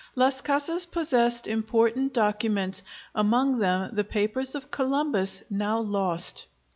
[0.15, 2.81] Las Casas possessed important documents,
[3.13, 6.47] among them the papers of Columbus, now lost.